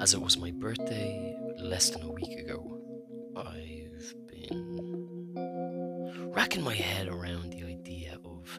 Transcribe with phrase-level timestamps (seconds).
[0.00, 2.80] as it was my birthday less than a week ago,
[3.36, 5.34] I've been
[6.34, 8.58] racking my head around the idea of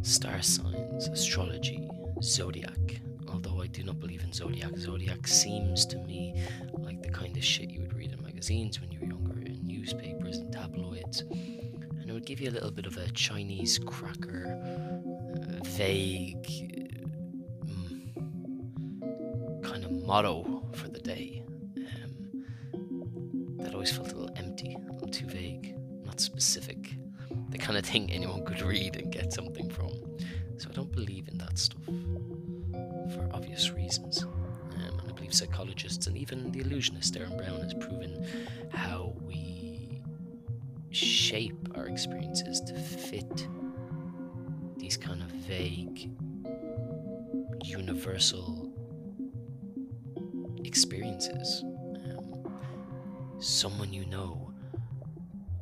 [0.00, 1.86] star signs, astrology,
[2.22, 3.02] zodiac.
[3.28, 6.42] Although I do not believe in zodiac, zodiac seems to me
[6.72, 9.60] like the kind of shit you would read in magazines when you were younger, in
[9.62, 11.20] newspapers and tabloids.
[11.20, 14.58] And it would give you a little bit of a Chinese cracker,
[15.42, 16.42] uh, vague,
[17.66, 18.14] mm,
[19.62, 20.59] kind of motto
[21.14, 21.42] day.
[22.74, 25.74] Um, that always felt a little empty, a little too vague,
[26.04, 26.80] not specific.
[27.50, 29.92] The kind of thing anyone could read and get something from.
[30.58, 31.86] So I don't believe in that stuff
[33.12, 34.22] for obvious reasons.
[34.22, 34.32] Um,
[34.84, 38.12] and I believe psychologists and even the illusionist Derren Brown has proven
[38.70, 40.02] how we
[40.90, 42.49] shape our experiences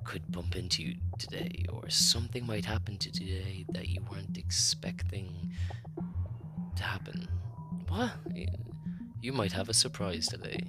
[0.08, 5.52] could bump into you today, or something might happen to today that you weren't expecting
[6.76, 7.28] to happen.
[7.88, 8.12] What?
[9.20, 10.64] You might have a surprise today.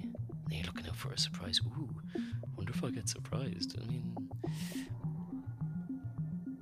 [0.50, 1.58] You're looking out for a surprise.
[1.64, 1.88] Ooh,
[2.54, 3.78] wonder if I get surprised.
[3.80, 4.14] I mean,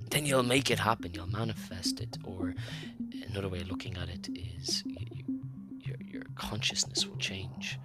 [0.09, 1.13] then you'll make it happen.
[1.13, 2.17] You'll manifest it.
[2.23, 2.53] Or
[3.27, 5.41] another way of looking at it is you,
[5.81, 7.77] your your consciousness will change.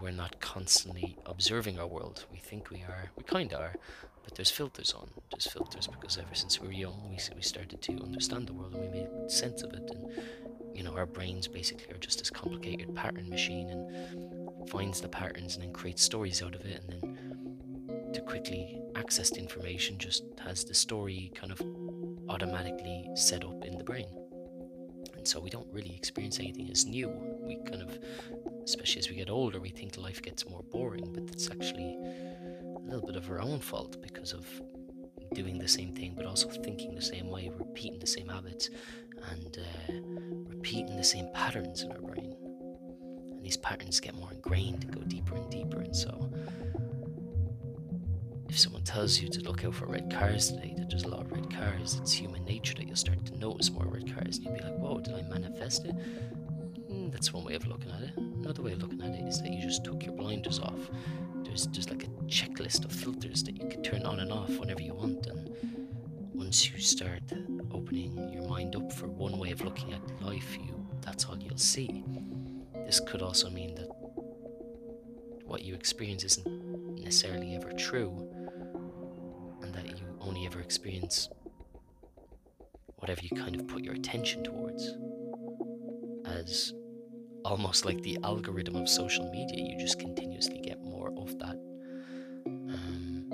[0.00, 2.24] We're not constantly observing our world.
[2.32, 3.10] We think we are.
[3.16, 3.74] We kind of are,
[4.22, 5.10] but there's filters on.
[5.30, 8.74] There's filters because ever since we were young, we we started to understand the world
[8.74, 9.90] and we made sense of it.
[9.90, 10.12] And
[10.74, 15.54] you know, our brains basically are just this complicated pattern machine and finds the patterns
[15.56, 16.82] and then creates stories out of it.
[16.84, 21.60] And then to quickly access the information, just has the story kind of
[22.28, 24.06] automatically set up in the brain.
[25.16, 27.08] And so we don't really experience anything as new.
[27.42, 27.98] We kind of,
[28.68, 32.80] especially as we get older, we think life gets more boring, but it's actually a
[32.84, 34.46] little bit of our own fault because of
[35.32, 38.68] doing the same thing, but also thinking the same way, repeating the same habits,
[39.30, 39.92] and uh,
[40.48, 42.36] repeating the same patterns in our brain.
[43.30, 45.80] And these patterns get more ingrained and go deeper and deeper.
[45.80, 46.30] And so,
[48.50, 51.22] if someone tells you to look out for red cars today, that there's a lot
[51.22, 54.44] of red cars, it's human nature that you'll start to notice more red cars, and
[54.44, 55.94] you'll be like, whoa, did I manifest it?
[57.10, 58.16] That's one way of looking at it.
[58.16, 60.90] Another way of looking at it is that you just took your blinders off.
[61.42, 64.82] There's just like a checklist of filters that you can turn on and off whenever
[64.82, 65.50] you want, and
[66.34, 67.22] once you start
[67.72, 71.56] opening your mind up for one way of looking at life, you that's all you'll
[71.56, 72.04] see.
[72.86, 73.88] This could also mean that
[75.44, 76.46] what you experience isn't
[77.02, 78.28] necessarily ever true,
[79.62, 81.28] and that you only ever experience
[82.96, 84.94] whatever you kind of put your attention towards.
[86.26, 86.74] As
[87.44, 91.56] almost like the algorithm of social media, you just continuously get more of that.
[92.46, 93.26] Um,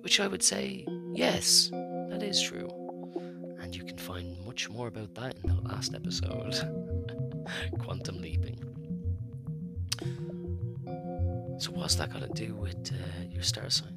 [0.00, 1.70] which I would say, yes,
[2.08, 2.68] that is true.
[3.60, 6.54] And you can find much more about that in the last episode
[7.78, 8.58] Quantum Leaping.
[11.58, 13.96] So, what's that got to do with uh, your star sign?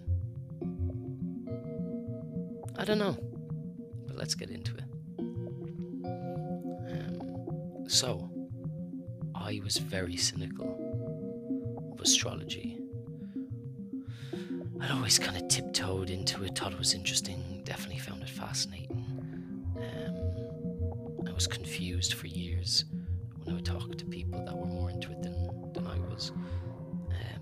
[2.77, 3.17] I don't know,
[4.05, 4.83] but let's get into it.
[7.95, 8.29] So,
[9.33, 10.69] I was very cynical
[11.93, 12.77] of astrology.
[14.81, 19.05] I'd always kind of tiptoed into it, thought it was interesting, definitely found it fascinating.
[19.77, 22.83] Um, I was confused for years
[23.37, 26.33] when I would talk to people that were more into it than, than I was.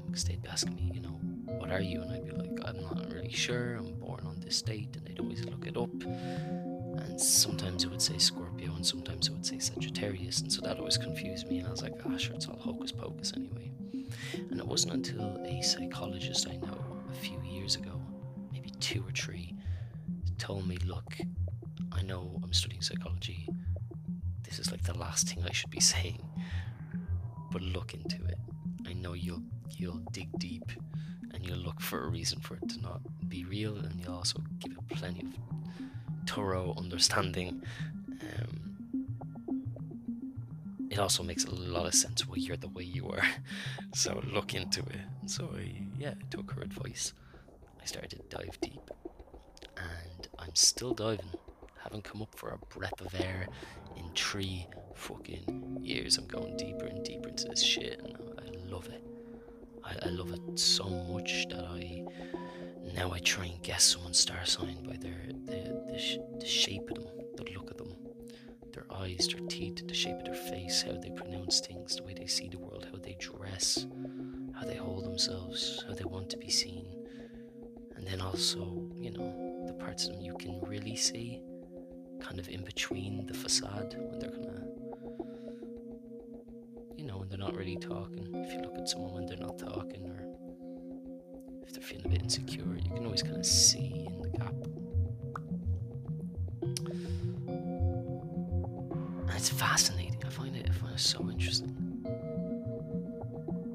[0.05, 1.17] Because um, they'd be asking me, you know,
[1.57, 1.99] what are you?
[2.03, 5.19] And I'd be like, I'm not really sure, I'm born on this date, and they'd
[5.19, 6.03] always look it up.
[6.03, 10.77] And sometimes it would say Scorpio, and sometimes it would say Sagittarius, and so that
[10.79, 11.59] always confused me.
[11.59, 13.71] And I was like, ah, sure, it's all hocus pocus anyway.
[14.49, 16.77] And it wasn't until a psychologist I know
[17.09, 17.99] a few years ago,
[18.51, 19.55] maybe two or three,
[20.37, 21.17] told me, look,
[21.91, 23.47] I know I'm studying psychology.
[24.43, 26.21] This is like the last thing I should be saying,
[27.51, 28.37] but look into it.
[28.87, 29.43] I know you'll
[29.75, 30.71] you'll dig deep
[31.33, 34.39] and you'll look for a reason for it to not be real, and you'll also
[34.59, 37.61] give it plenty of thorough understanding.
[38.35, 38.59] Um,
[40.89, 43.23] it also makes a lot of sense why you're the way you are.
[43.93, 45.01] so look into it.
[45.27, 47.13] So I, yeah, I took her advice.
[47.81, 48.89] I started to dive deep,
[49.77, 51.31] and I'm still diving.
[51.81, 53.47] Haven't come up for a breath of air
[53.97, 56.17] in three fucking years.
[56.17, 59.03] I'm going deeper and deeper into this shit, and I love it.
[59.83, 62.03] I, I love it so much that I
[62.93, 66.89] now I try and guess someone's star sign by their the, the, sh- the shape
[66.91, 67.95] of them, the look of them,
[68.73, 72.13] their eyes, their teeth, the shape of their face, how they pronounce things, the way
[72.13, 73.85] they see the world, how they dress,
[74.53, 76.85] how they hold themselves, how they want to be seen.
[77.95, 81.41] And then also, you know, the parts of them you can really see,
[82.19, 84.63] kind of in between the facade when they're kind of,
[86.97, 88.33] you know, when they're not really talking.
[88.35, 90.25] If you look at someone when they're not talking, or
[91.65, 94.07] if they're feeling a bit insecure, you can always kind of see.
[94.09, 94.22] And
[99.43, 100.23] it's fascinating.
[100.25, 100.67] I find it.
[100.69, 101.75] I find it so interesting.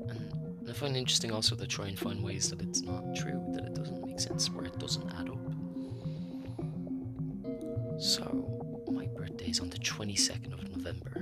[0.09, 3.44] And I find it interesting also to try and find ways that it's not true,
[3.53, 5.37] that it doesn't make sense, where it doesn't add up.
[8.00, 8.25] So,
[8.91, 11.18] my birthday is on the 22nd of November.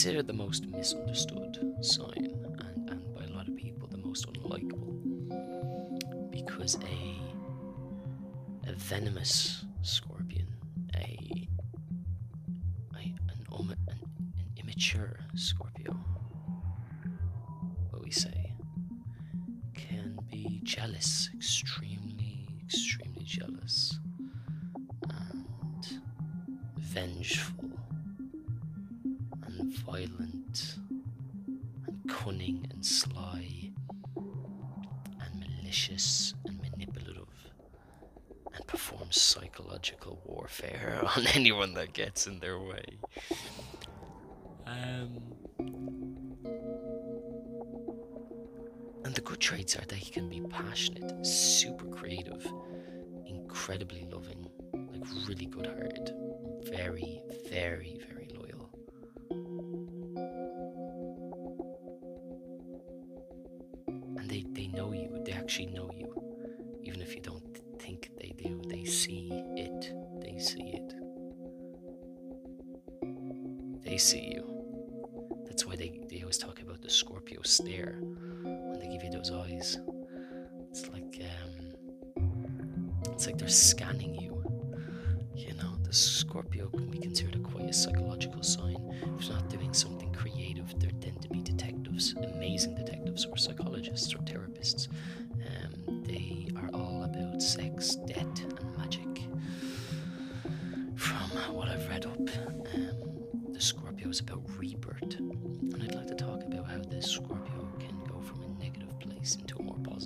[0.00, 4.96] Considered the most misunderstood sign and, and by a lot of people the most unlikable.
[6.30, 7.18] Because a
[8.66, 10.46] a venomous scorpion,
[10.96, 11.18] a,
[12.94, 14.00] a an, um, an,
[14.38, 15.94] an immature Scorpio,
[41.60, 42.84] anyone that gets in their way.
[44.66, 45.20] Um,
[49.04, 51.69] and the good traits are that he can be passionate, super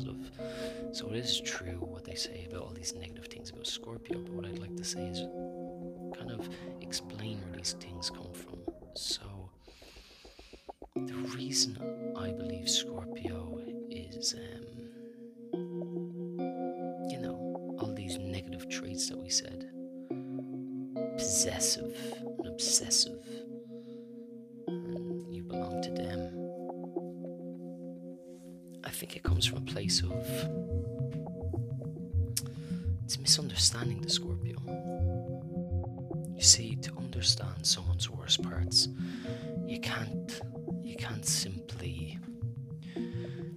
[0.04, 0.30] positive.
[0.92, 4.32] So it is true what they say about all these negative things about Scorpio, but
[4.32, 5.20] what I'd like to say is
[6.16, 6.48] kind of
[6.80, 8.58] explain where these things come from.
[8.94, 9.22] So
[10.94, 11.78] the reason
[12.16, 15.60] I believe Scorpio is, um,
[17.08, 19.70] you know, all these negative traits that we said
[21.16, 21.96] possessive
[22.38, 23.13] and obsessive,
[29.04, 30.26] think it comes from a place of
[33.04, 34.56] it's misunderstanding the Scorpio.
[36.34, 38.88] You see, to understand someone's worst parts,
[39.66, 40.40] you can't
[40.82, 42.18] you can't simply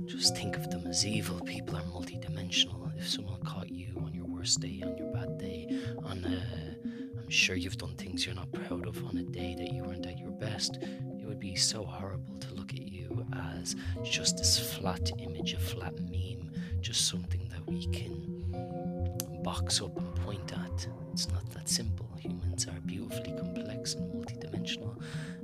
[0.05, 1.39] just think of them as evil.
[1.39, 2.91] People are multidimensional.
[2.97, 6.77] If someone caught you on your worst day, on your bad day, on a
[7.17, 10.05] I'm sure you've done things you're not proud of on a day that you weren't
[10.05, 12.96] at your best, it would be so horrible to look at you
[13.33, 19.95] as just this flat image, a flat meme, just something that we can box up
[19.97, 20.87] and point at.
[21.13, 22.07] It's not that simple.
[22.19, 25.01] Humans are beautifully complex and multidimensional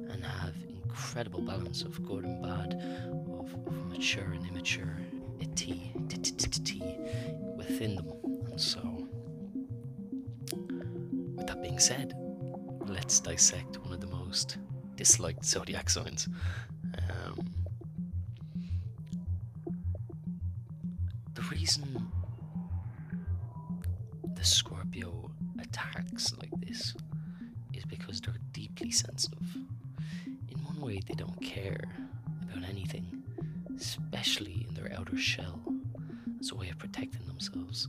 [0.09, 2.81] and have incredible balance of good and bad,
[3.39, 4.97] of, of mature and immature
[7.73, 8.11] within them.
[8.45, 9.07] And so,
[11.35, 12.13] with that being said,
[12.87, 14.57] let's dissect one of the most
[14.95, 16.27] disliked zodiac signs.
[21.51, 22.11] Reason
[24.35, 26.95] the Scorpio attacks like this
[27.73, 29.55] is because they're deeply sensitive.
[30.25, 31.79] In one way, they don't care
[32.43, 33.23] about anything,
[33.77, 35.59] especially in their outer shell,
[36.39, 37.87] as a way of protecting themselves.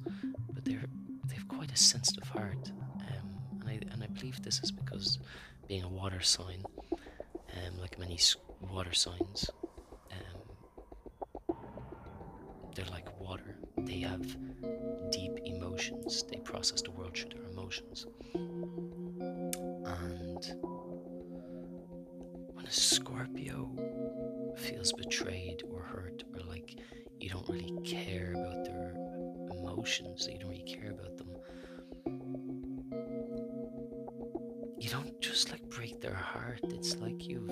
[0.52, 0.84] But they're
[1.26, 2.70] they have quite a sensitive heart,
[3.00, 5.18] um, and I and I believe this is because
[5.68, 8.18] being a water sign, um, like many
[8.72, 9.50] water signs,
[10.10, 11.56] um,
[12.74, 13.03] they're like.
[13.84, 14.36] They have
[15.10, 16.24] deep emotions.
[16.30, 18.06] They process the world through their emotions.
[18.34, 20.44] And
[22.52, 23.70] when a Scorpio
[24.56, 26.76] feels betrayed or hurt, or like
[27.20, 28.94] you don't really care about their
[29.58, 31.28] emotions, you don't really care about them,
[34.78, 36.60] you don't just like break their heart.
[36.64, 37.50] It's like you've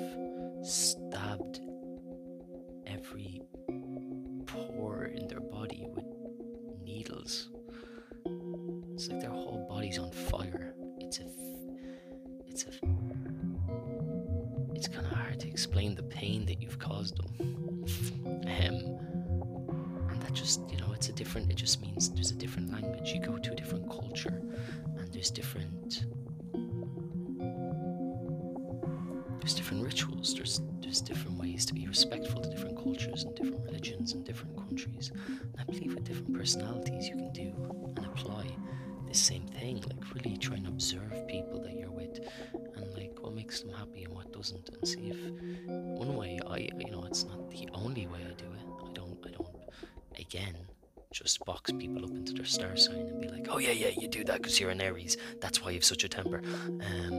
[51.23, 54.09] just box people up into their star sign and be like, oh yeah, yeah, you
[54.09, 55.17] do that because you're an Aries.
[55.41, 56.43] That's why you have such a temper.
[56.67, 57.12] Um,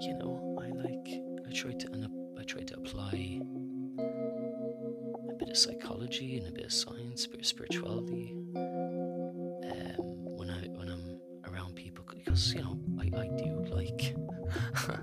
[0.00, 3.40] you know, I like, I try to, and I try to apply
[5.30, 8.34] a bit of psychology and a bit of science, a bit of spirituality.
[8.56, 9.96] Um,
[10.36, 11.20] when I when I'm
[11.52, 14.16] around people, because you know, I, I do like,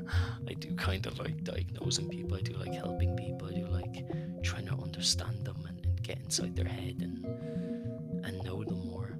[0.47, 2.35] I do kind of like diagnosing people.
[2.35, 3.47] I do like helping people.
[3.47, 4.05] I do like
[4.43, 7.23] trying to understand them and, and get inside their head and
[8.29, 9.17] and know them more.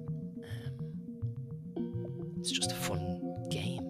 [1.76, 3.84] Um, it's just a fun game.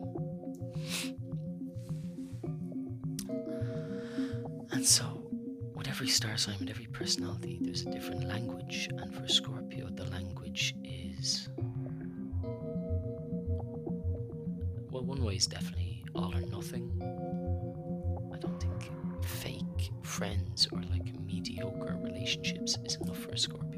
[4.72, 5.30] And so,
[5.74, 8.88] with every star sign, with every personality, there's a different language.
[8.96, 11.48] And for Scorpio, the language is.
[14.90, 16.90] Well, one way is definitely all or nothing.
[18.34, 23.69] I don't think fake friends or like mediocre relationships is enough for a Scorpio.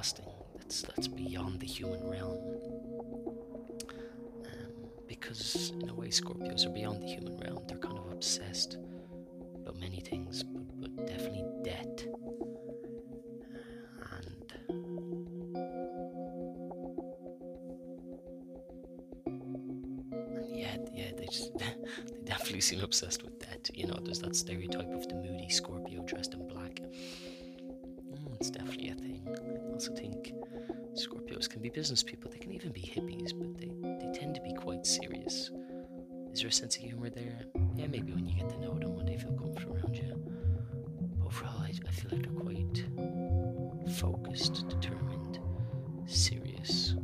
[0.00, 0.26] Everlasting,
[0.56, 2.38] that's that's beyond the human realm.
[4.46, 7.64] Um, because in a way, Scorpios are beyond the human realm.
[7.68, 8.78] They're kind of obsessed
[9.56, 12.06] about many things, but, but definitely debt
[20.12, 23.68] And yeah, yeah, they just they definitely seem obsessed with that.
[23.74, 26.80] You know, there's that stereotype of the moody Scorpio dressed in black.
[28.40, 29.22] It's definitely a thing.
[29.28, 30.32] I also think
[30.94, 32.30] Scorpios can be business people.
[32.30, 33.68] They can even be hippies, but they
[34.00, 35.50] they tend to be quite serious.
[36.32, 37.40] Is there a sense of humor there?
[37.76, 40.14] Yeah, maybe when you get to know them, when they feel comfortable around you.
[41.18, 42.84] But overall, I, I feel like they're quite
[43.96, 45.38] focused, determined,
[46.06, 46.94] serious.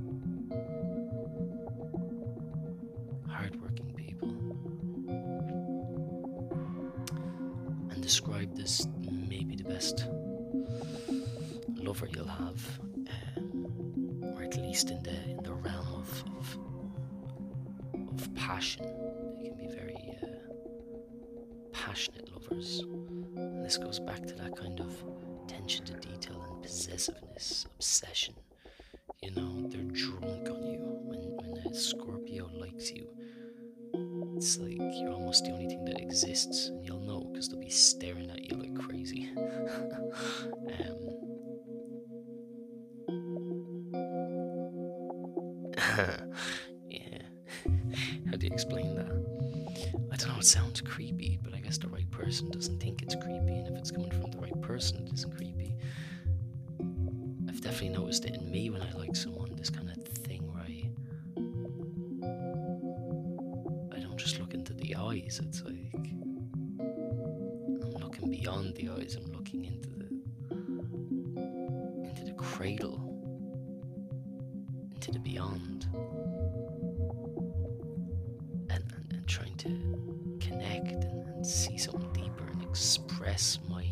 [81.46, 83.86] see something deeper and express my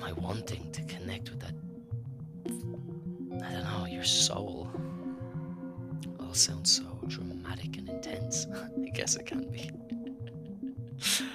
[0.00, 1.54] my wanting to connect with that
[3.44, 4.70] I don't know, your soul.
[6.20, 8.46] All sounds so dramatic and intense.
[8.86, 9.70] I guess it can be.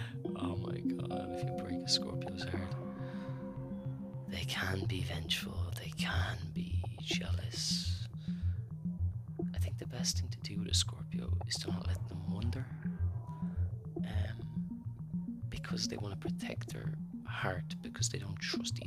[16.48, 16.94] protect their
[17.27, 18.80] heart because they don't trust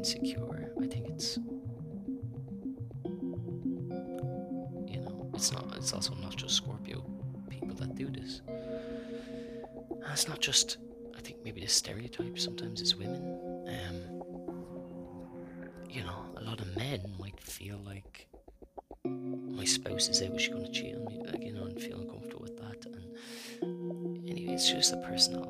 [0.00, 0.72] insecure.
[0.82, 1.36] I think it's
[4.94, 7.04] you know, it's not it's also not just Scorpio
[7.50, 8.40] people that do this.
[8.48, 10.78] And it's not just
[11.14, 13.22] I think maybe the stereotype sometimes is women.
[13.68, 13.96] Um
[15.90, 18.26] you know, a lot of men might feel like
[19.04, 22.40] my spouse is out, she's gonna cheat on me, like, you know, and feel uncomfortable
[22.40, 25.49] with that and anyway, it's just a personal.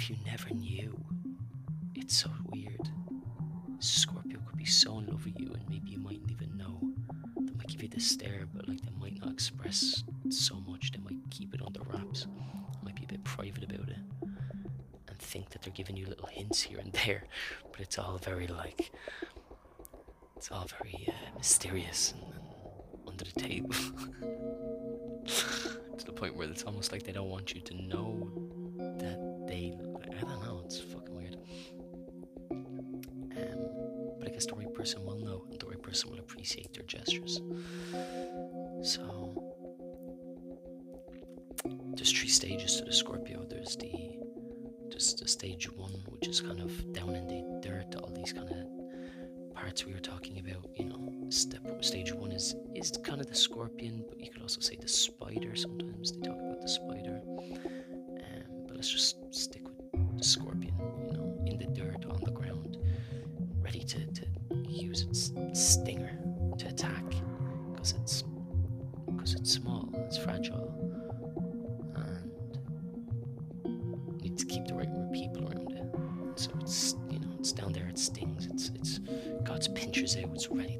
[0.00, 0.98] if you never knew?
[1.94, 2.88] It's so weird.
[3.80, 6.80] Scorpio could be so in love with you, and maybe you mightn't even know.
[7.38, 10.92] They might give you the stare, but like they might not express so much.
[10.92, 12.22] They might keep it under wraps.
[12.22, 16.28] They might be a bit private about it, and think that they're giving you little
[16.28, 17.24] hints here and there.
[17.70, 18.92] But it's all very like,
[20.34, 22.42] it's all very uh, mysterious and, and
[23.06, 23.74] under the table.
[25.26, 28.30] to the point where it's almost like they don't want you to know
[28.98, 29.74] that they
[30.70, 31.36] it's fucking weird.
[32.52, 36.72] Um, but I guess the right person will know, and the right person will appreciate
[36.72, 37.40] their gestures.
[38.84, 39.52] So
[41.96, 43.44] there's three stages to the Scorpio.
[43.50, 44.16] There's the
[44.90, 48.48] there's the stage one, which is kind of down in the dirt, all these kind
[48.48, 50.70] of parts we were talking about.
[50.78, 54.60] You know, step stage one is is kind of the scorpion, but you could also
[54.60, 55.56] say the spider.
[55.56, 57.20] Sometimes they talk about the spider.
[57.26, 59.64] Um, but let's just stick
[60.20, 60.74] scorpion.
[61.06, 62.78] You know, in the dirt, on the ground,
[63.62, 64.26] ready to, to
[64.68, 66.18] use its stinger
[66.58, 67.04] to attack
[67.72, 68.24] because it's
[69.06, 70.72] because it's small, it's fragile,
[71.96, 72.32] and
[74.22, 75.84] needs to keep the right people around it.
[76.36, 78.98] So it's you know it's down there, it stings, it's it's
[79.44, 80.79] got its pinchers out, it's ready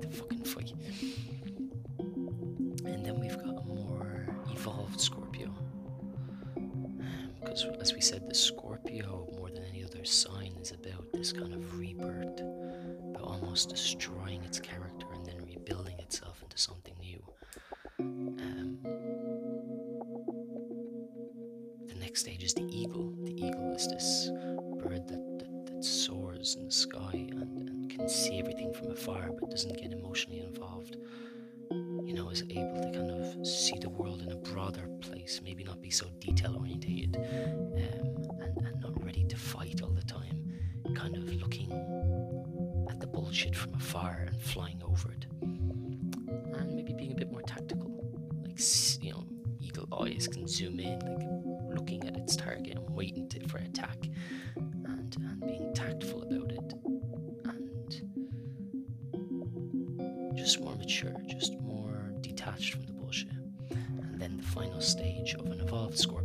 [25.84, 30.40] soars in the sky and, and can see everything from afar but doesn't get emotionally
[30.40, 30.96] involved.
[31.70, 35.62] You know, is able to kind of see the world in a broader place, maybe
[35.64, 40.52] not be so detail orientated um, and, and not ready to fight all the time,
[40.94, 41.70] kind of looking
[42.90, 45.26] at the bullshit from afar and flying over it.
[45.40, 47.90] And maybe being a bit more tactical.
[48.42, 48.58] Like,
[49.00, 49.24] you know,
[49.60, 54.08] eagle eyes can zoom in, like looking at its target and waiting to, for attack
[56.00, 56.74] being tactful about it.
[59.12, 63.28] And just more mature, just more detached from the bullshit.
[63.70, 66.19] And then the final stage of an evolved Scorpio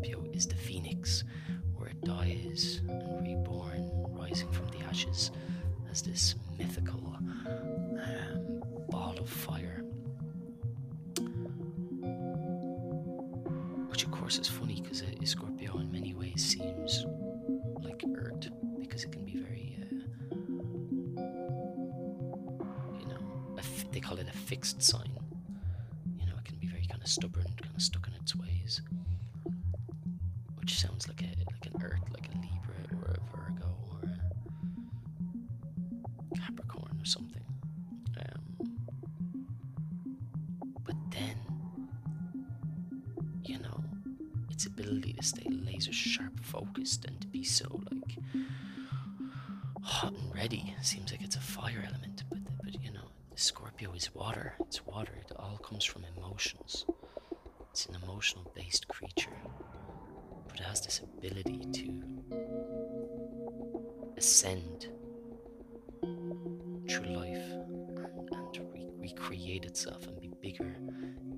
[69.15, 70.75] recreate itself and be bigger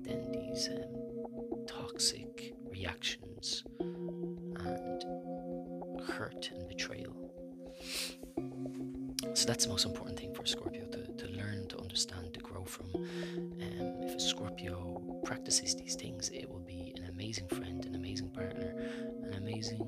[0.02, 5.04] than these um, toxic reactions and
[6.06, 7.14] hurt and betrayal.
[9.34, 12.64] So that's the most important thing for Scorpio to, to learn, to understand, to grow
[12.64, 12.86] from.
[12.94, 18.30] Um, if a Scorpio practices these things, it will be an amazing friend, an amazing
[18.30, 18.74] partner,
[19.24, 19.86] an amazing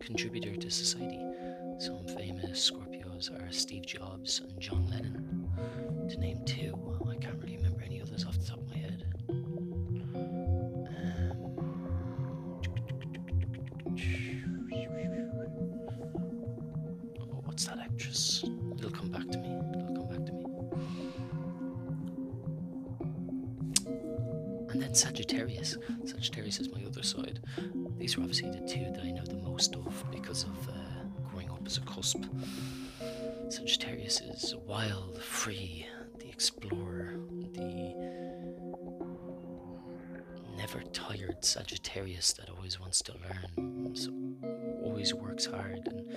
[0.00, 1.20] contributor to society.
[1.78, 2.62] Some famous
[3.06, 5.48] Are Steve Jobs and John Lennon,
[6.08, 6.74] to name two.
[7.08, 8.63] I can't really remember any others off the top
[34.66, 35.86] wild, free,
[36.18, 37.18] the explorer,
[37.52, 37.94] the
[40.56, 44.10] never tired Sagittarius that always wants to learn, so
[44.82, 46.10] always works hard and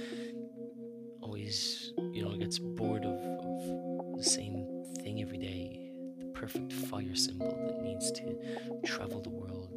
[1.22, 5.92] always, you know, gets bored of, of the same thing every day.
[6.20, 8.36] The perfect fire symbol that needs to
[8.86, 9.74] travel the world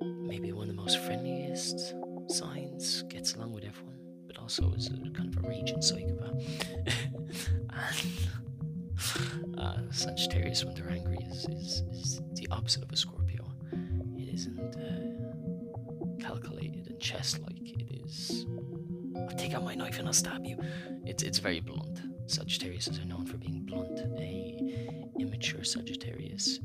[0.00, 1.94] and maybe one of the most friendliest
[2.28, 3.98] signs, gets along with everyone,
[4.36, 6.42] but also is a kind of a raging psychopath.
[9.28, 13.44] and uh, Sagittarius, when they're angry, is, is, is the opposite of a Scorpio.
[14.16, 17.56] It isn't uh, calculated and chess like.
[17.58, 18.46] It is.
[19.16, 20.58] I'll take out my knife and I'll stab you.
[21.04, 22.00] It's it's very blunt.
[22.26, 23.98] Sagittarius are known for being blunt.
[24.18, 26.60] A immature Sagittarius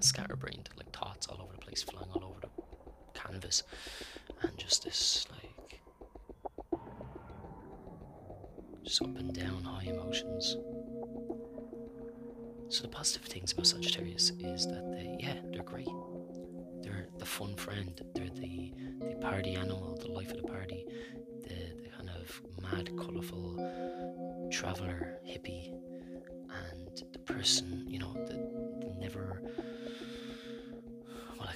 [0.00, 2.48] scatterbrained, like thoughts all over the place, flying all over the
[3.18, 3.62] canvas,
[4.42, 5.80] and just this like
[8.84, 10.56] just up and down high emotions.
[12.68, 15.88] So the positive things about Sagittarius is that they, yeah, they're great.
[16.82, 18.00] They're the fun friend.
[18.14, 20.84] They're the the party animal, the life of the party,
[21.42, 25.72] the, the kind of mad, colourful traveller, hippie,
[26.72, 28.36] and the person, you know, the
[28.98, 29.42] never.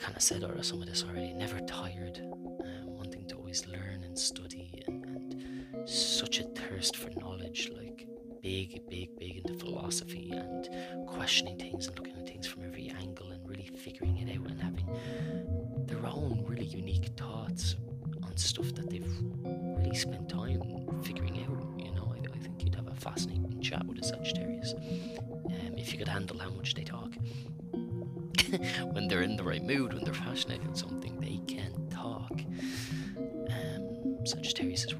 [0.00, 1.32] Kind of said or some of this already.
[1.34, 7.10] Never tired, um, wanting to always learn and study, and, and such a thirst for
[7.20, 8.06] knowledge, like
[8.42, 10.68] big, big, big into philosophy and
[11.06, 14.60] questioning things and looking at things from every angle and really figuring it out and
[14.60, 14.86] having
[15.86, 17.76] their own really unique thoughts
[18.22, 20.62] on stuff that they've really spent time
[21.02, 21.84] figuring out.
[21.84, 25.92] You know, I, I think you'd have a fascinating chat with a Sagittarius um, if
[25.92, 27.12] you could handle how much they talk.
[28.92, 32.32] when they're in the right mood, when they're passionate about something, they can talk.
[33.50, 34.99] Um, Sagittarius work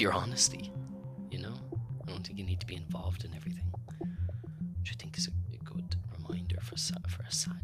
[0.00, 0.72] your honesty.
[1.30, 1.54] You know,
[2.02, 3.66] I don't think you need to be involved in everything,
[4.78, 6.76] which I think is a, a good reminder for
[7.08, 7.54] for a Sag.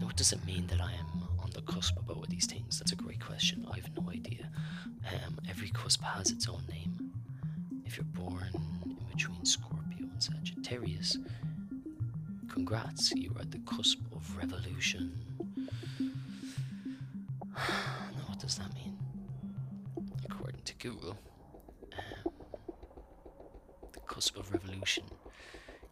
[0.00, 2.46] Now, what does it mean that I am on the cusp of both of these
[2.46, 2.80] things?
[2.80, 3.64] That's a great question.
[3.70, 4.50] I have no idea.
[5.12, 7.12] Um, every cusp has its own name.
[7.86, 8.50] If you're born
[8.84, 11.16] in between Scorpio and Sagittarius,
[12.48, 15.12] congrats, you are at the cusp of revolution.
[17.54, 18.81] now, what does that mean?
[20.84, 21.16] Um,
[23.92, 25.04] the cusp of revolution,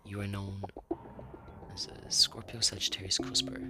[0.05, 0.63] you are known
[1.73, 3.61] as a Scorpio Sagittarius cusper.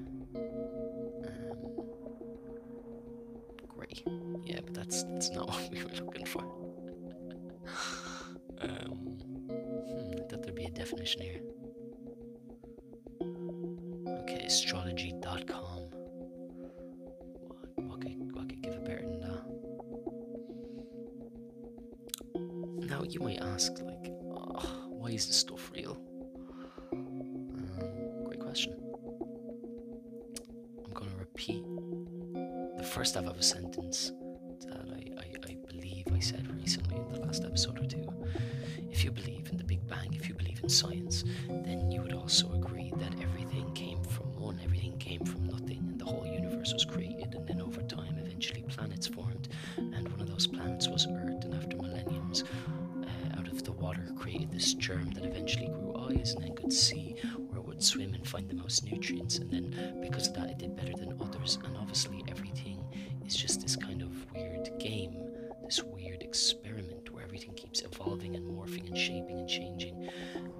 [69.80, 70.08] Changing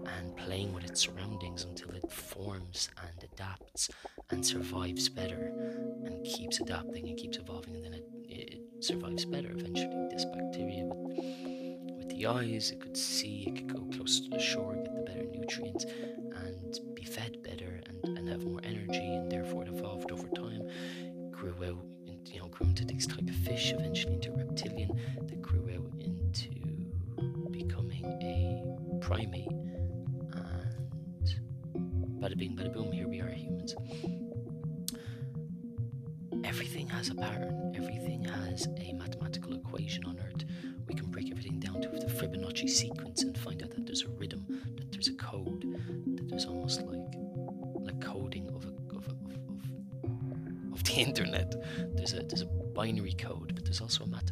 [0.06, 3.90] and playing with its surroundings until it forms and adapts
[4.30, 5.52] and survives better
[6.04, 10.08] and keeps adapting and keeps evolving and then it, it survives better eventually.
[10.10, 11.18] This bacteria with,
[11.96, 15.02] with the eyes, it could see, it could go close to the shore, get the
[15.02, 20.10] better nutrients and be fed better and, and have more energy and therefore it evolved
[20.12, 20.62] over time,
[21.30, 21.84] grew out
[22.32, 24.90] you know, grew into these type of fish, eventually into reptilian,
[25.26, 25.59] that grew
[29.10, 29.48] primate.
[29.48, 31.02] And
[32.22, 33.74] bada bing, bada boom, here we are, humans.
[36.44, 40.44] Everything has a pattern, everything has a mathematical equation on Earth.
[40.86, 44.10] We can break everything down to the Fibonacci sequence and find out that there's a
[44.10, 44.46] rhythm,
[44.76, 45.64] that there's a code,
[46.14, 47.00] that there's almost like
[47.80, 48.70] like coding of a
[50.90, 51.54] the internet.
[51.96, 54.29] There's a there's a binary code, but there's also a mathematical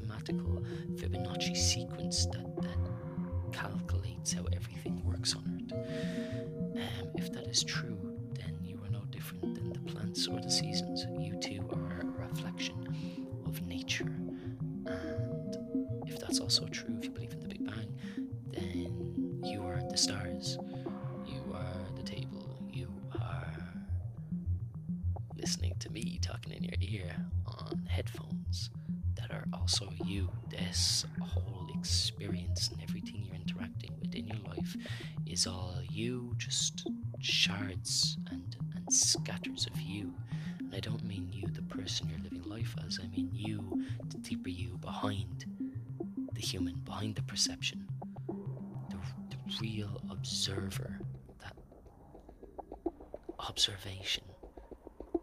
[53.49, 54.25] observation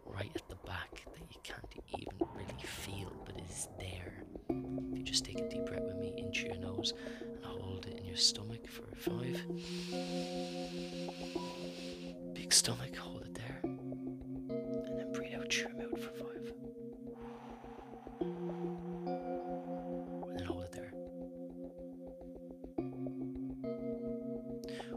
[0.04, 4.24] right at the back that you can't even really feel but is there.
[4.50, 7.98] If you just take a deep breath with me into your nose and hold it
[7.98, 9.40] in your stomach for five.
[12.34, 13.60] Big stomach, hold it there.
[13.62, 16.52] And then breathe out your mouth for five.
[20.22, 20.90] And then hold it there.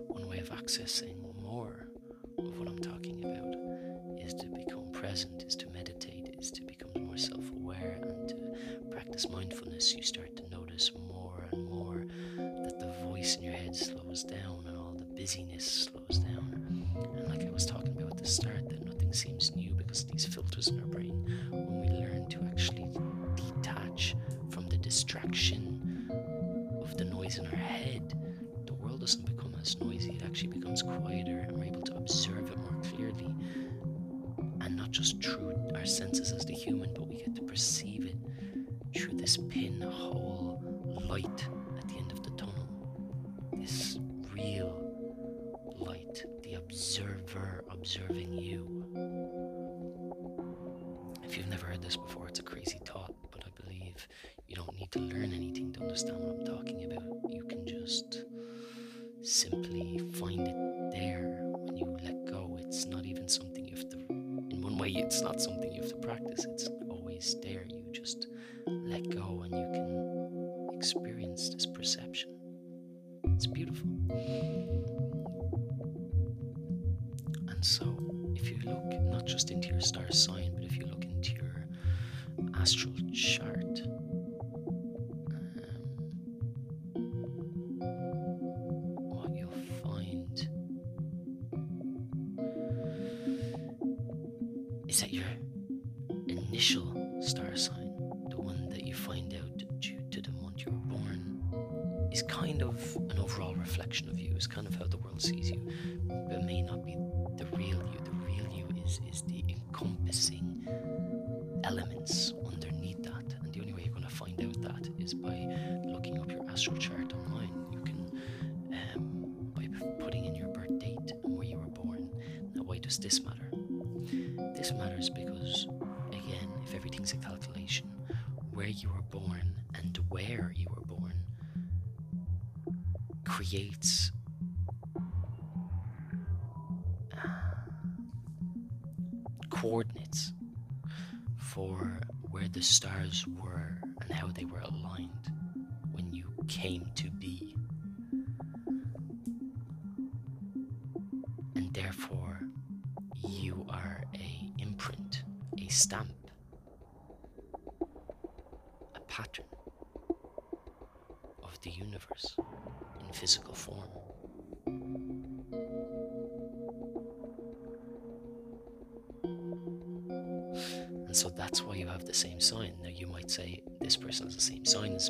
[0.07, 1.18] One way of accessing
[25.23, 28.13] of the noise in our head,
[28.65, 32.49] the world doesn't become as noisy, it actually becomes quieter and we're able to observe
[32.49, 33.33] it more clearly.
[34.61, 36.78] And not just through our senses as the human,
[82.59, 83.88] astral chart,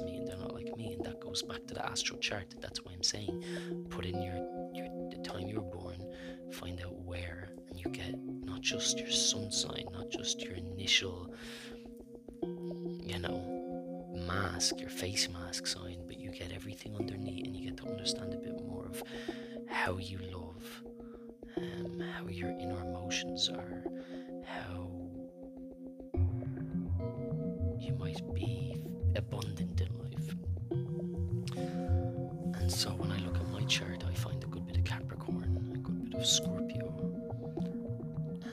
[0.01, 2.53] me and they're not like me, and that goes back to the astral chart.
[2.61, 3.43] That's why I'm saying
[3.89, 4.35] put in your,
[4.73, 5.97] your the time you were born,
[6.51, 11.33] find out where, and you get not just your sun sign, not just your initial,
[12.43, 17.77] you know, mask, your face mask sign, but you get everything underneath and you get
[17.77, 19.01] to understand a bit more of
[19.67, 20.83] how you love,
[21.57, 23.83] um, how your inner emotions are,
[24.45, 24.89] how
[27.79, 28.58] you might be
[33.69, 36.87] chart, I find a good bit of Capricorn, a good bit of Scorpio.
[38.43, 38.49] Uh,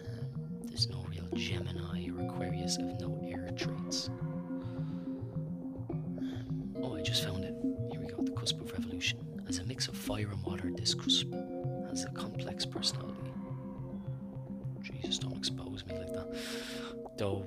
[0.65, 4.11] there's no real Gemini or Aquarius of no air traits.
[6.83, 7.55] Oh, I just found it.
[7.91, 9.19] Here we go, the cusp of revolution.
[9.49, 11.33] As a mix of fire and water, this cusp
[11.89, 13.33] has a complex personality.
[14.83, 16.37] Jesus, don't expose me like that.
[17.17, 17.47] Though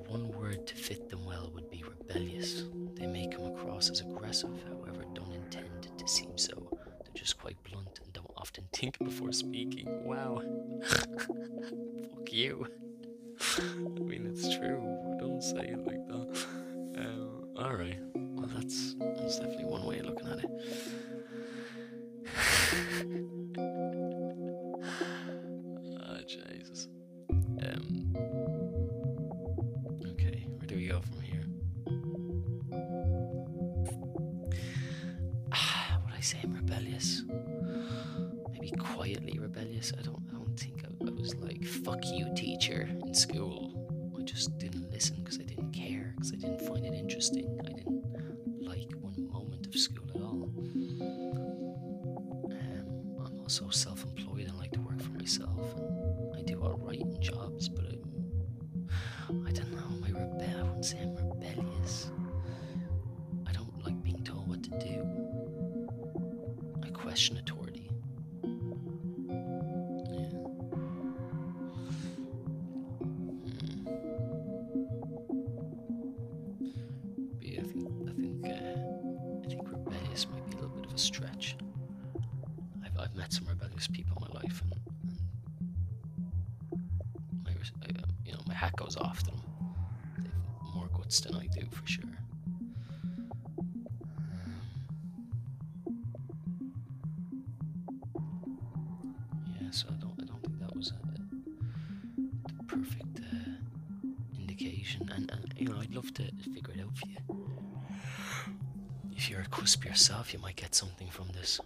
[109.12, 111.60] if you're a crisp yourself, you might get something from this.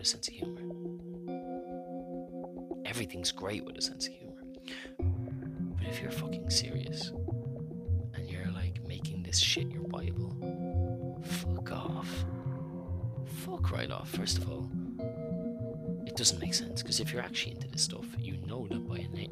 [0.00, 0.62] with a sense of humor.
[2.86, 4.42] Everything's great with a sense of humor.
[5.76, 7.12] But if you're fucking serious
[8.14, 12.08] and you're like making this shit your Bible, fuck off.
[13.44, 14.70] Fuck right off, first of all.
[16.06, 18.96] It doesn't make sense because if you're actually into this stuff, you know that by
[18.96, 19.28] a na-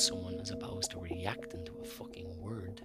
[0.00, 2.82] someone as opposed to reacting to a fucking word.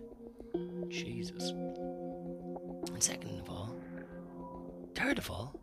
[0.90, 1.52] Jesus.
[1.52, 3.76] And second of all,
[4.96, 5.60] third of all,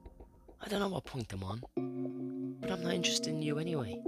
[0.60, 1.62] I don't know what point I'm on,
[2.60, 4.00] but I'm not interested in you anyway.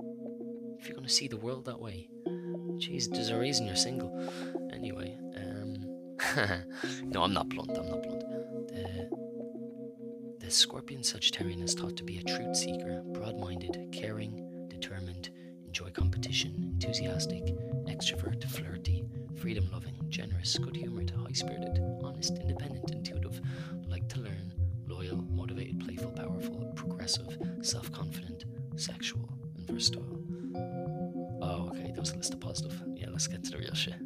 [0.78, 4.12] If you're gonna see the world that way, jeez, there's a reason you're single.
[4.72, 5.86] Anyway, um,
[7.10, 7.76] no, I'm not blunt.
[7.76, 8.20] I'm not blunt.
[8.68, 9.10] The,
[10.40, 15.30] the scorpion Sagittarian is thought to be a truth seeker, broad-minded, caring, determined,
[15.74, 17.46] enjoy competition, enthusiastic,
[17.88, 19.02] extrovert, flirty,
[19.34, 23.40] freedom-loving, generous, good-humored, high-spirited, honest, independent, intuitive,
[23.88, 24.54] like to learn,
[24.86, 28.44] loyal, motivated, playful, powerful, progressive, self-confident,
[28.76, 30.06] sexual, and versatile.
[31.42, 32.80] Oh, okay, that was a list of positive.
[32.94, 33.96] Yeah, let's get to the real shit.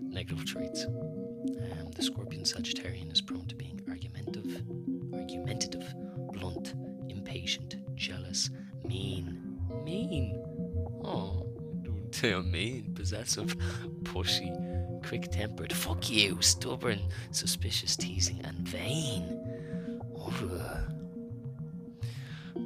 [0.00, 0.84] Negative traits.
[0.84, 3.67] Um, the Scorpion Sagittarian is prone to being
[12.20, 13.56] don't tell mean, possessive,
[14.02, 14.52] pushy,
[15.06, 15.72] quick-tempered.
[15.72, 17.00] Fuck you, stubborn,
[17.30, 19.38] suspicious, teasing, and vain.
[20.16, 20.94] Ugh.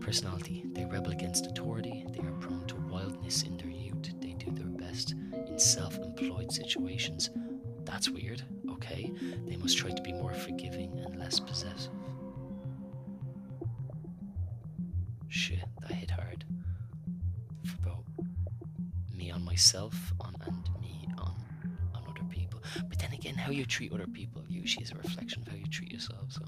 [0.00, 0.64] Personality.
[0.72, 2.05] They rebel against authority.
[2.11, 4.12] They are prone to wildness in their youth.
[4.20, 5.14] They do their best
[5.46, 7.30] in self employed situations.
[7.84, 9.12] That's weird, okay?
[9.46, 11.92] They must try to be more forgiving and less possessive.
[15.28, 16.44] Shit, that hit hard.
[17.64, 18.05] For both
[19.22, 21.34] me on myself on and me on
[21.94, 22.60] on other people.
[22.88, 25.66] But then again, how you treat other people usually is a reflection of how you
[25.66, 26.26] treat yourself.
[26.30, 26.42] So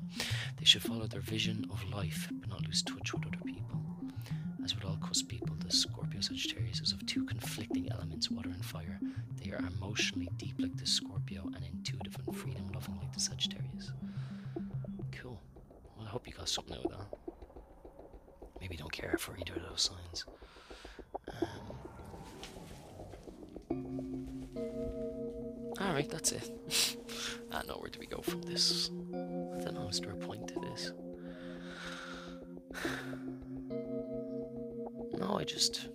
[0.58, 3.80] they should follow their vision of life, but not lose touch with other people.
[4.64, 8.64] As with all cusp people, the Scorpio Sagittarius is of two conflicting elements, water and
[8.64, 8.98] fire.
[9.40, 13.92] They are emotionally deep like the Scorpio and intuitive and freedom loving like the Sagittarius.
[15.12, 15.40] Cool.
[15.96, 17.18] Well, I hope you got something out of that.
[18.60, 20.24] Maybe don't care for either of those signs.
[26.10, 26.50] That's it.
[27.52, 28.90] Uh, I know where do we go from this.
[29.12, 30.92] I don't know, is there a point to this?
[35.16, 35.86] No, I just.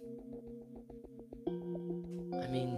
[1.45, 2.69] I mean,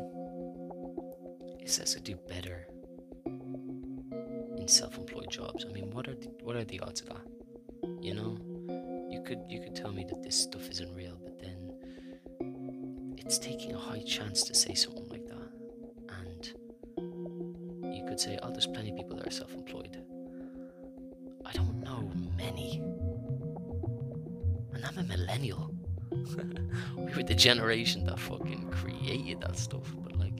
[1.59, 2.67] it says I do better
[4.57, 5.65] in self-employed jobs.
[5.69, 7.27] I mean, what are the, what are the odds of that?
[8.01, 8.37] You know,
[9.09, 13.73] you could you could tell me that this stuff isn't real, but then it's taking
[13.73, 15.07] a high chance to say something
[18.01, 20.03] you could say, oh, there's plenty of people that are self-employed.
[21.45, 22.81] I don't know many,
[24.73, 25.73] and I'm a millennial.
[26.11, 30.33] we were the generation that fucking created that stuff, but like,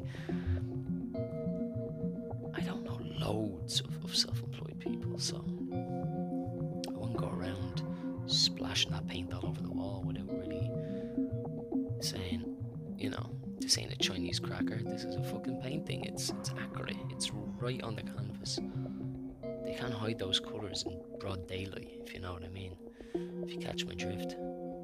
[2.56, 7.84] I don't know loads of, of self-employed people, so I wouldn't go around
[8.26, 10.31] splashing that paint all over the wall without
[13.78, 14.80] ain't a Chinese cracker.
[14.84, 16.06] This is a fucking painting.
[16.06, 16.98] It's it's accurate.
[17.10, 18.60] It's right on the canvas.
[19.64, 22.76] They can't hide those colours in broad daylight, if you know what I mean.
[23.44, 24.36] If you catch my drift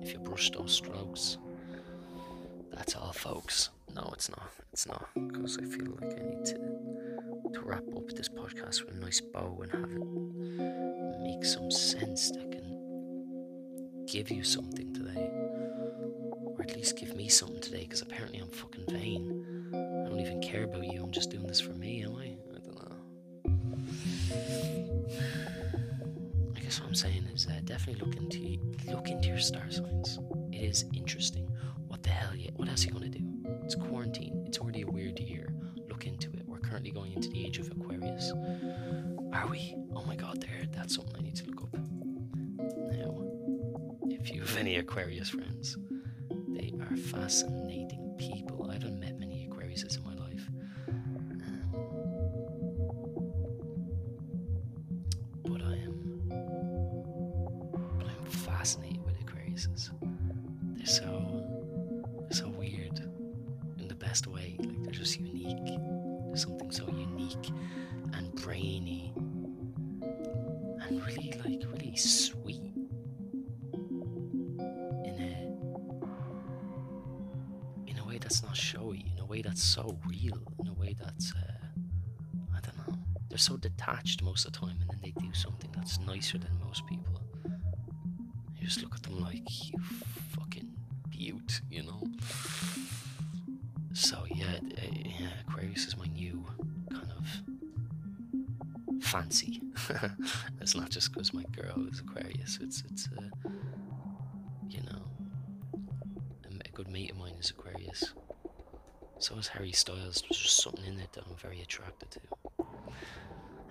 [0.08, 1.38] if you brush those strokes.
[2.72, 3.70] That's all, folks.
[3.94, 4.50] No, it's not.
[4.72, 5.08] It's not.
[5.16, 6.58] Because I feel like I need to
[7.54, 12.30] to wrap up this podcast with a nice bow and have it make some sense
[12.32, 15.32] that can give you something today.
[16.68, 19.46] At least give me something today, because apparently I'm fucking vain.
[19.74, 21.02] I don't even care about you.
[21.04, 22.36] I'm just doing this for me, am I?
[22.56, 22.96] I don't know.
[26.56, 28.60] I guess what I'm saying is uh, definitely look into
[28.92, 30.20] look into your star signs.
[30.52, 31.48] It is interesting.
[31.88, 32.36] What the hell?
[32.36, 33.24] You, what else are you gonna do?
[33.64, 34.44] It's quarantine.
[34.46, 35.54] It's already a weird year.
[35.90, 36.44] Look into it.
[36.46, 38.32] We're currently going into the age of Aquarius.
[39.34, 39.76] Are we?
[39.96, 40.42] Oh my God!
[40.42, 40.66] There.
[40.72, 41.78] That's something I need to look up.
[42.92, 43.16] Now,
[44.10, 45.78] if you have any Aquarius friends,
[46.98, 48.70] fascinating people.
[48.70, 50.04] I haven't met many Aquariuses in
[86.28, 87.22] nicer than most people.
[88.58, 89.80] You just look at them like you
[90.38, 90.70] fucking
[91.10, 92.04] beaut, you know.
[93.94, 96.46] So yeah, uh, yeah, Aquarius is my new
[96.92, 99.62] kind of fancy.
[100.62, 102.60] it's not just because my girl is Aquarius.
[102.62, 103.50] It's it's uh,
[104.70, 105.04] you know,
[106.44, 108.14] a, a good mate of mine is Aquarius.
[109.20, 110.22] So is Harry Styles.
[110.22, 112.20] There's just something in it that I'm very attracted to.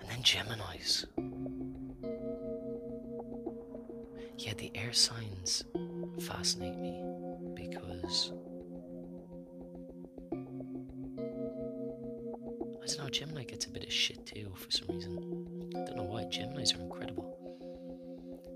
[0.01, 1.05] And then Gemini's
[4.37, 5.63] yeah, the air signs
[6.21, 7.03] fascinate me
[7.55, 8.31] because
[12.81, 15.17] I don't know, Gemini gets a bit of shit too for some reason.
[15.75, 17.35] I don't know why, Geminis are incredible.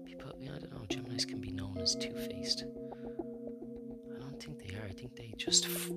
[0.05, 2.63] People, yeah, I don't know, Geminis can be known as two faced.
[2.63, 5.65] I don't think they are, I think they just.
[5.65, 5.89] F-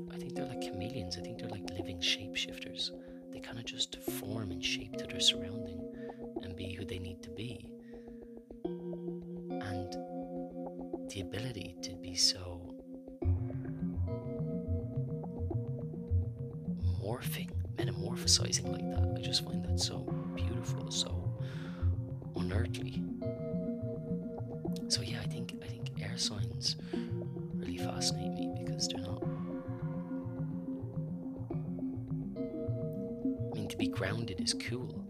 [34.44, 35.02] is cool,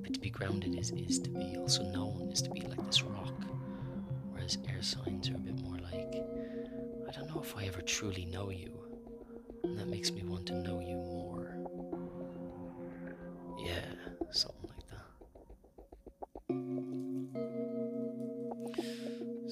[0.00, 3.02] but to be grounded is is to be also known is to be like this
[3.02, 3.34] rock.
[4.30, 6.22] Whereas air signs are a bit more like,
[7.08, 8.72] I don't know if I ever truly know you,
[9.64, 11.56] and that makes me want to know you more.
[13.58, 13.90] Yeah,
[14.30, 15.06] something like that.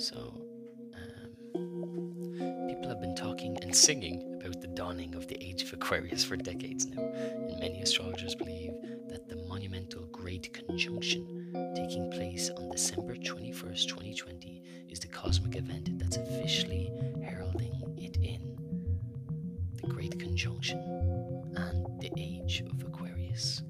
[0.01, 0.47] So,
[1.57, 6.23] um, people have been talking and singing about the dawning of the age of Aquarius
[6.23, 8.75] for decades now, and many astrologers believe
[10.25, 16.91] Great Conjunction taking place on December 21st, 2020, is the cosmic event that's officially
[17.23, 18.57] heralding it in.
[19.83, 20.79] The Great Conjunction
[21.57, 23.61] and the Age of Aquarius.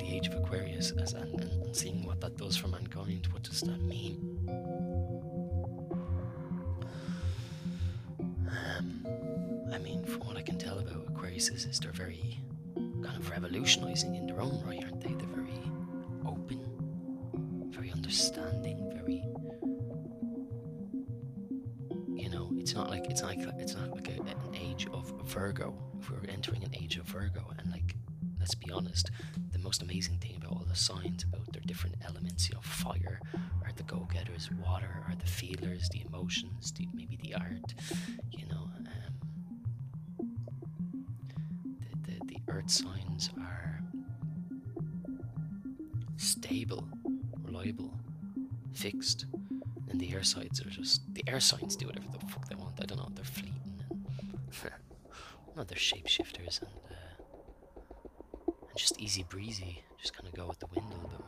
[0.00, 3.60] The age of Aquarius as, and, and, seeing what that does for mankind, what does
[3.60, 4.38] that mean?
[8.48, 9.06] Um,
[9.72, 12.40] I mean, from what I can tell about Aquarius is, is they're very
[12.74, 15.12] kind of revolutionizing in their own right, aren't they?
[15.14, 15.62] They're very
[16.26, 19.24] open, very understanding, very
[22.14, 25.74] you know, it's not like it's like it's not like a, an age of Virgo.
[26.00, 27.94] If we're entering an age of Virgo, and like,
[28.38, 29.10] let's be honest,
[29.70, 33.20] most amazing thing about all the signs about their different elements, you know, fire
[33.64, 37.72] are the go-getters, water are the feelers, the emotions, the, maybe the art,
[38.32, 38.68] you know.
[40.18, 40.32] Um,
[42.02, 43.80] the, the the earth signs are
[46.16, 46.88] stable,
[47.40, 47.94] reliable,
[48.72, 49.26] fixed,
[49.88, 52.74] and the air signs are just the air signs do whatever the fuck they want.
[52.82, 53.08] I don't know.
[53.14, 53.54] They're fleeting
[53.88, 54.04] and
[55.56, 56.94] no, they're shapeshifters and uh,
[58.80, 59.82] just easy breezy.
[60.00, 61.26] Just kind of go with the wind a little bit more.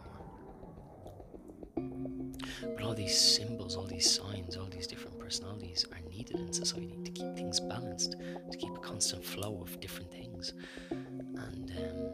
[2.75, 6.99] But all these symbols, all these signs, all these different personalities are needed in society
[7.05, 8.17] to keep things balanced,
[8.51, 10.55] to keep a constant flow of different things.
[10.91, 12.11] And um,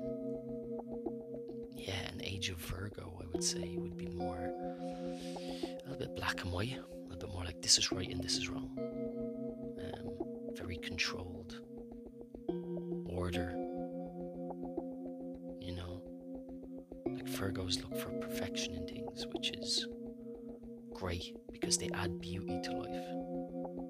[1.76, 6.43] yeah, an age of Virgo, I would say, would be more a little bit black
[6.43, 8.76] and white, a little bit more like this is right and this is wrong.
[9.78, 10.11] Um,
[10.57, 11.61] very controlled,
[13.09, 13.68] order.
[17.39, 19.86] Virgos look for perfection in things, which is
[20.93, 23.07] great because they add beauty to life.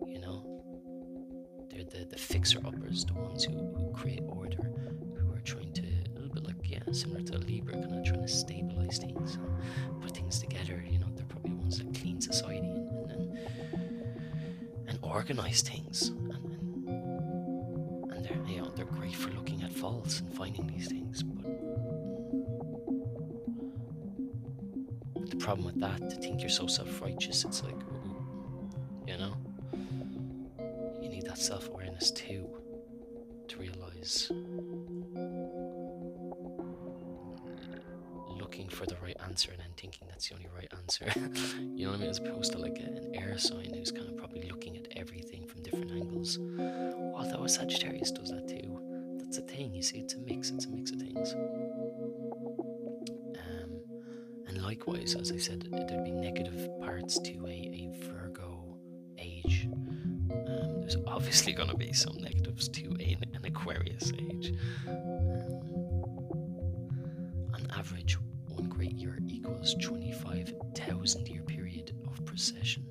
[0.07, 4.71] You know, they're the, the fixer uppers, the ones who, who create order,
[5.19, 8.05] who are trying to, a little bit like, yeah, similar to a Libra, kind of
[8.05, 10.85] trying to stabilize things and put things together.
[10.87, 13.39] You know, they're probably the ones that clean society and, and,
[14.89, 16.13] and organize things.
[25.49, 27.81] Problem with that, to think you're so self righteous, it's like,
[29.07, 29.35] you know?
[31.01, 32.47] You need that self awareness too
[33.49, 34.31] to realize
[38.39, 41.11] looking for the right answer and then thinking that's the only right answer.
[41.75, 42.11] you know what I mean?
[42.11, 45.63] As opposed to like an air sign who's kind of probably looking at everything from
[45.63, 46.39] different angles.
[47.15, 49.17] Although a Sagittarius does that too.
[49.17, 51.35] That's a thing, you see, it's a mix, it's a mix of things.
[54.63, 58.77] Likewise, as I said, there'd be negative parts to a, a Virgo
[59.19, 59.69] age.
[59.71, 64.53] Um, there's obviously going to be some negatives to a, an Aquarius age.
[64.87, 65.61] Um,
[67.55, 72.87] on average, one great year equals 25,000 year period of precession.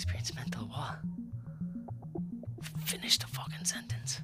[0.00, 1.02] experience mental war.
[2.86, 4.22] Finish the fucking sentence.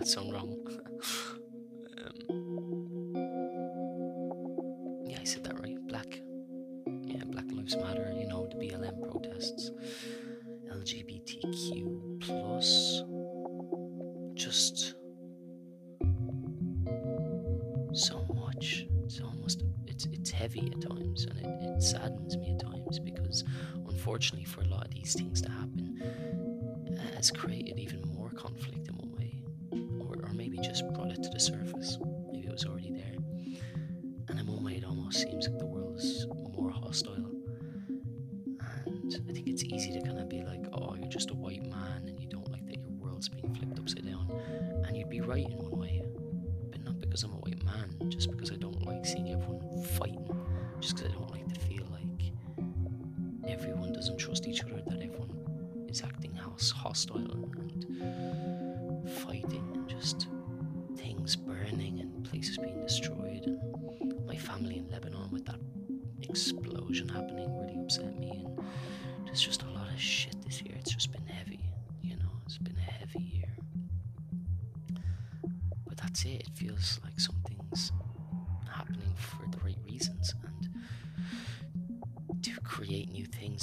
[0.00, 0.56] that song wrong.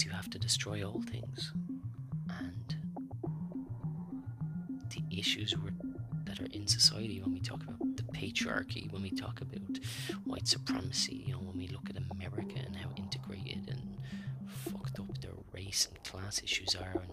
[0.06, 1.54] you have to destroy all things.
[2.30, 2.76] And
[4.90, 5.54] the issues
[6.26, 9.80] that are in society when we talk about the patriarchy, when we talk about
[10.26, 13.98] white supremacy, you know, when we look at America and how integrated and
[14.48, 17.12] fucked up their race and class issues are, and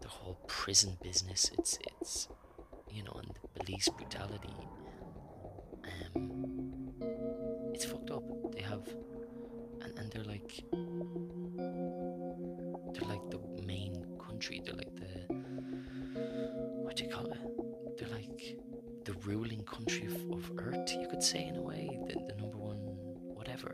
[0.00, 2.28] the whole prison business, it's, it's,
[2.90, 4.52] you know, and the police brutality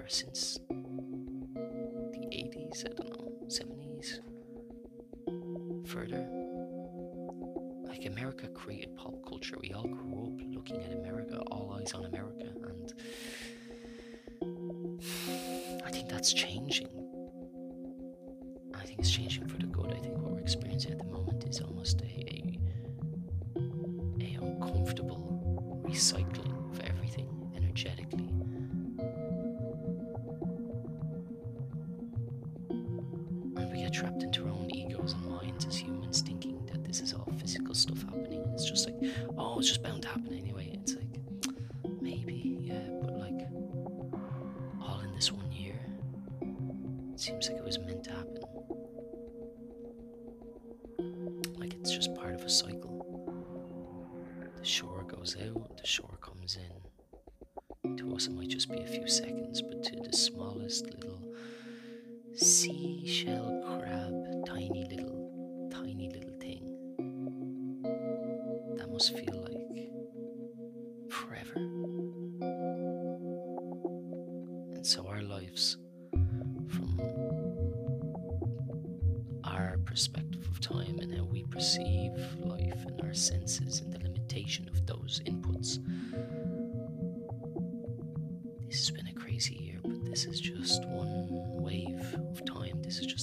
[0.08, 4.20] since the 80s, I don't know, 70s.
[5.88, 6.26] Further,
[7.86, 9.56] like America created pop culture.
[9.60, 12.94] We all grew up looking at America, all eyes on America, and
[15.84, 16.97] I think that's changing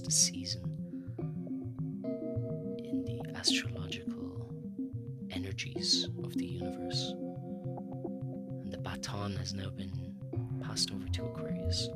[0.06, 0.62] the season
[2.84, 4.53] in the astrological
[5.32, 7.16] energies of the universe.
[8.64, 10.16] And the baton has now been
[10.62, 11.89] passed over to Aquarius.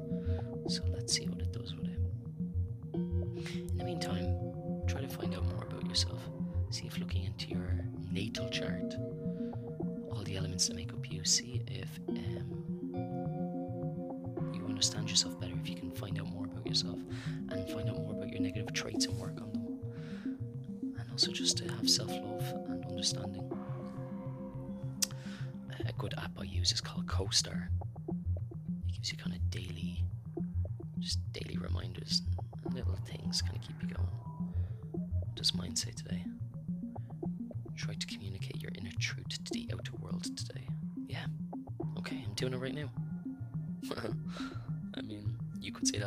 [0.68, 1.29] So let's see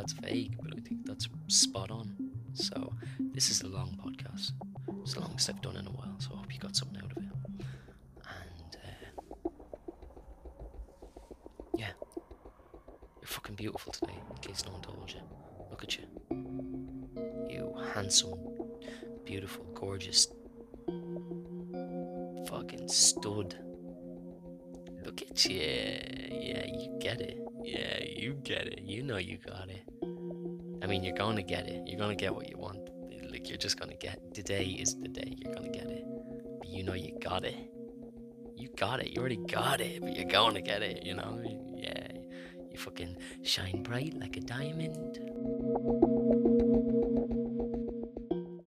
[0.03, 0.51] that's fake.
[29.03, 29.83] You know you got it.
[30.81, 31.85] I mean, you're going to get it.
[31.85, 32.89] You're going to get what you want.
[33.29, 34.33] Like, you're just going to get.
[34.33, 36.05] Today is the day you're going to get it.
[36.61, 37.57] But you know you got it.
[38.55, 39.09] You got it.
[39.09, 41.37] You already got it, but you're going to get it, you know?
[41.75, 42.07] Yeah.
[42.71, 45.19] You fucking shine bright like a diamond.